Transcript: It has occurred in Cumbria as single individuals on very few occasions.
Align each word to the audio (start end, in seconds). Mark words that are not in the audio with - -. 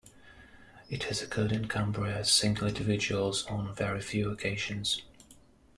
It 0.89 1.03
has 1.03 1.21
occurred 1.21 1.51
in 1.51 1.67
Cumbria 1.67 2.17
as 2.17 2.31
single 2.31 2.67
individuals 2.67 3.45
on 3.45 3.75
very 3.75 4.01
few 4.01 4.31
occasions. 4.31 5.03